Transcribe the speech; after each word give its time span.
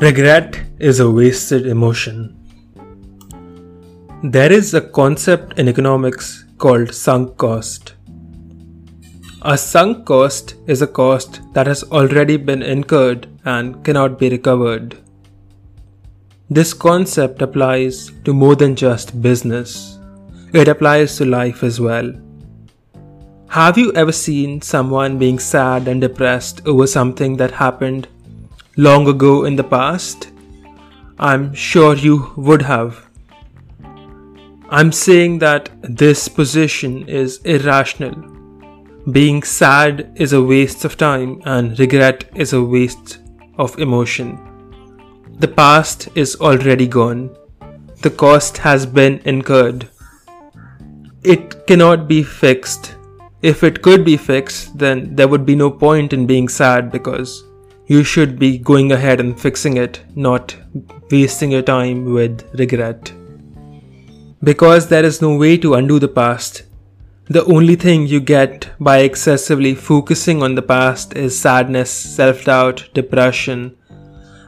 Regret 0.00 0.58
is 0.78 0.98
a 0.98 1.10
wasted 1.10 1.66
emotion. 1.66 2.34
There 4.22 4.50
is 4.50 4.72
a 4.72 4.80
concept 4.80 5.58
in 5.58 5.68
economics 5.68 6.46
called 6.56 6.94
sunk 6.94 7.36
cost. 7.36 7.96
A 9.42 9.58
sunk 9.58 10.06
cost 10.06 10.54
is 10.66 10.80
a 10.80 10.86
cost 10.86 11.42
that 11.52 11.66
has 11.66 11.82
already 11.82 12.38
been 12.38 12.62
incurred 12.62 13.28
and 13.44 13.84
cannot 13.84 14.18
be 14.18 14.30
recovered. 14.30 14.96
This 16.48 16.72
concept 16.72 17.42
applies 17.42 18.10
to 18.24 18.32
more 18.32 18.56
than 18.56 18.76
just 18.76 19.20
business, 19.20 19.98
it 20.54 20.66
applies 20.66 21.18
to 21.18 21.26
life 21.26 21.62
as 21.62 21.78
well. 21.78 22.10
Have 23.48 23.76
you 23.76 23.92
ever 23.92 24.12
seen 24.12 24.62
someone 24.62 25.18
being 25.18 25.38
sad 25.38 25.88
and 25.88 26.00
depressed 26.00 26.66
over 26.66 26.86
something 26.86 27.36
that 27.36 27.50
happened 27.50 28.08
long 28.80 29.06
ago 29.08 29.44
in 29.44 29.56
the 29.56 29.64
past? 29.64 30.30
I'm 31.18 31.52
sure 31.52 31.96
you 31.96 32.32
would 32.36 32.62
have. 32.62 33.06
I'm 34.70 34.90
saying 34.90 35.40
that 35.40 35.68
this 35.82 36.28
position 36.28 37.06
is 37.06 37.36
irrational. 37.44 38.14
Being 39.12 39.42
sad 39.42 40.12
is 40.14 40.32
a 40.32 40.42
waste 40.42 40.86
of 40.86 40.96
time 40.96 41.42
and 41.44 41.78
regret 41.78 42.24
is 42.34 42.54
a 42.54 42.62
waste 42.62 43.18
of 43.58 43.78
emotion. 43.78 44.38
The 45.40 45.48
past 45.48 46.08
is 46.14 46.36
already 46.36 46.86
gone. 46.86 47.36
The 48.00 48.10
cost 48.24 48.56
has 48.58 48.86
been 48.86 49.20
incurred. 49.26 49.90
It 51.22 51.66
cannot 51.66 52.08
be 52.08 52.22
fixed. 52.22 52.94
If 53.42 53.62
it 53.62 53.82
could 53.82 54.06
be 54.06 54.16
fixed, 54.16 54.78
then 54.78 55.14
there 55.16 55.28
would 55.28 55.44
be 55.44 55.54
no 55.54 55.70
point 55.70 56.14
in 56.14 56.26
being 56.26 56.48
sad 56.48 56.90
because 56.90 57.44
you 57.90 58.04
should 58.04 58.38
be 58.38 58.56
going 58.56 58.92
ahead 58.92 59.18
and 59.18 59.40
fixing 59.44 59.76
it, 59.76 60.00
not 60.14 60.56
wasting 61.10 61.50
your 61.50 61.62
time 61.62 62.04
with 62.04 62.48
regret. 62.56 63.12
Because 64.44 64.86
there 64.86 65.04
is 65.04 65.20
no 65.20 65.34
way 65.36 65.56
to 65.56 65.74
undo 65.74 65.98
the 65.98 66.14
past, 66.20 66.62
the 67.24 67.44
only 67.46 67.74
thing 67.74 68.06
you 68.06 68.20
get 68.20 68.70
by 68.78 68.98
excessively 68.98 69.74
focusing 69.74 70.40
on 70.40 70.54
the 70.54 70.62
past 70.62 71.16
is 71.16 71.36
sadness, 71.36 71.90
self 71.90 72.44
doubt, 72.44 72.88
depression, 72.94 73.76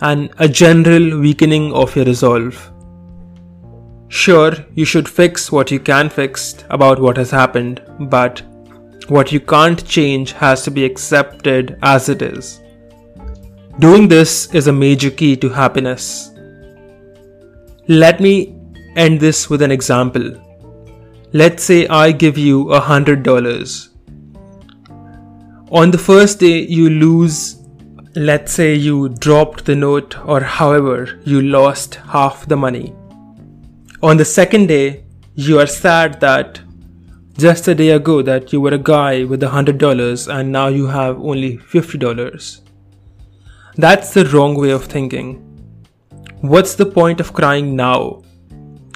and 0.00 0.30
a 0.38 0.48
general 0.48 1.20
weakening 1.20 1.72
of 1.72 1.94
your 1.94 2.06
resolve. 2.06 2.72
Sure, 4.08 4.52
you 4.74 4.84
should 4.84 5.08
fix 5.08 5.52
what 5.52 5.70
you 5.70 5.78
can 5.78 6.08
fix 6.08 6.64
about 6.70 7.00
what 7.00 7.16
has 7.16 7.30
happened, 7.30 7.82
but 8.00 8.42
what 9.06 9.30
you 9.30 9.38
can't 9.38 9.86
change 9.86 10.32
has 10.32 10.64
to 10.64 10.72
be 10.72 10.84
accepted 10.84 11.78
as 11.82 12.08
it 12.08 12.20
is. 12.20 12.60
Doing 13.80 14.08
this 14.08 14.52
is 14.52 14.66
a 14.66 14.72
major 14.72 15.08
key 15.08 15.36
to 15.36 15.48
happiness. 15.48 16.32
Let 17.86 18.18
me 18.18 18.56
end 18.96 19.20
this 19.20 19.48
with 19.48 19.62
an 19.62 19.70
example. 19.70 20.32
Let's 21.32 21.62
say 21.62 21.86
I 21.86 22.10
give 22.10 22.36
you 22.36 22.72
a 22.72 22.80
hundred 22.80 23.22
dollars. 23.22 23.90
On 25.70 25.92
the 25.92 25.98
first 25.98 26.40
day, 26.40 26.66
you 26.66 26.90
lose, 26.90 27.62
let's 28.16 28.52
say 28.52 28.74
you 28.74 29.10
dropped 29.10 29.64
the 29.66 29.76
note, 29.76 30.18
or 30.26 30.40
however, 30.40 31.20
you 31.24 31.40
lost 31.40 31.94
half 32.16 32.46
the 32.46 32.56
money. 32.56 32.92
On 34.02 34.16
the 34.16 34.24
second 34.24 34.66
day, 34.66 35.04
you 35.36 35.60
are 35.60 35.68
sad 35.68 36.18
that 36.18 36.60
just 37.36 37.68
a 37.68 37.76
day 37.76 37.90
ago 37.90 38.22
that 38.22 38.52
you 38.52 38.60
were 38.60 38.74
a 38.74 38.78
guy 38.78 39.22
with 39.22 39.40
a 39.44 39.50
hundred 39.50 39.78
dollars 39.78 40.26
and 40.26 40.50
now 40.50 40.66
you 40.66 40.88
have 40.88 41.20
only 41.20 41.58
fifty 41.58 41.96
dollars. 41.96 42.62
That's 43.78 44.12
the 44.12 44.24
wrong 44.30 44.56
way 44.56 44.70
of 44.70 44.86
thinking. 44.86 45.36
What's 46.40 46.74
the 46.74 46.84
point 46.84 47.20
of 47.20 47.32
crying 47.32 47.76
now? 47.76 48.24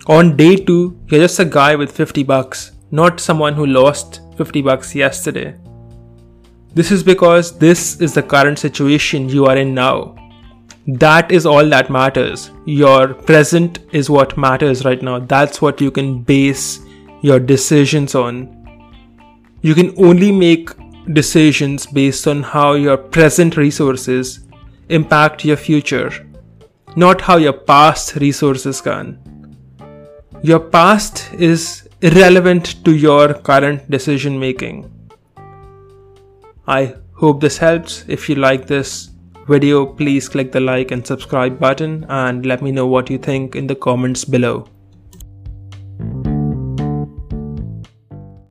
On 0.09 0.37
day 0.37 0.57
2, 0.57 1.03
you're 1.07 1.21
just 1.21 1.39
a 1.39 1.45
guy 1.45 1.77
with 1.77 1.93
50 1.93 2.25
bucks, 2.25 2.73
not 2.91 3.21
someone 3.21 3.55
who 3.55 3.65
lost 3.65 4.23
50 4.37 4.61
bucks 4.63 4.93
yesterday. 4.93 5.55
This 6.75 6.91
is 6.91 7.05
because 7.05 7.57
this 7.57 8.01
is 8.01 8.15
the 8.15 8.25
current 8.25 8.59
situation 8.59 9.29
you 9.29 9.47
are 9.47 9.57
in 9.57 9.73
now. 9.73 10.17
That 10.89 11.31
is 11.31 11.47
all 11.47 11.69
that 11.69 11.89
matters. 11.89 12.51
Your 12.67 13.15
present 13.15 13.79
is 13.93 14.11
what 14.11 14.37
matters 14.37 14.85
right 14.85 15.01
now. 15.01 15.21
That's 15.21 15.63
what 15.63 15.81
you 15.81 15.93
can 15.93 16.25
base 16.25 16.81
your 17.21 17.39
decisions 17.39 18.17
on. 18.17 18.49
You 19.61 19.77
can 19.77 19.95
only 19.97 20.33
make 20.33 20.71
decisions 21.13 21.87
based 21.87 22.27
on 22.27 22.43
how 22.43 22.73
your 22.73 22.97
present 22.97 23.57
resources 23.57 24.41
impact 24.89 25.45
your 25.45 25.57
future, 25.57 26.11
not 26.97 27.21
how 27.21 27.37
your 27.37 27.53
past 27.53 28.17
resources 28.17 28.81
can. 28.81 29.19
Your 30.43 30.61
past 30.61 31.33
is 31.35 31.89
irrelevant 32.01 32.85
to 32.85 32.95
your 32.97 33.35
current 33.35 33.89
decision 33.91 34.39
making. 34.39 34.91
I 36.67 36.95
hope 37.15 37.41
this 37.41 37.59
helps. 37.59 38.05
If 38.09 38.29
you 38.29 38.35
like 38.35 38.67
this 38.67 39.11
video, 39.49 39.87
please 39.87 40.29
click 40.29 40.53
the 40.53 40.61
like 40.61 40.91
and 40.91 41.07
subscribe 41.07 41.59
button 41.59 42.05
and 42.09 42.45
let 42.47 42.63
me 42.63 42.73
know 42.73 42.87
what 42.87 43.11
you 43.11 43.19
think 43.19 43.57
in 43.57 43.67
the 43.67 43.75
comments 43.75 44.25
below. 44.25 44.67